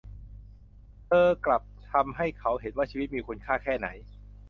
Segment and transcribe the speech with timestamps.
[1.07, 3.87] เธอกลับทำให้เขาเห็นว่าชีวิตมีคุณค่าแค่ไหน